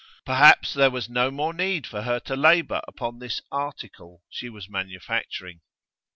Perhaps 0.25 0.73
there 0.73 0.89
was 0.89 1.07
no 1.09 1.29
more 1.29 1.53
need 1.53 1.85
for 1.85 2.01
her 2.01 2.19
to 2.21 2.35
labour 2.35 2.81
upon 2.87 3.19
this 3.19 3.39
'article' 3.51 4.23
she 4.31 4.49
was 4.49 4.67
manufacturing. 4.67 5.61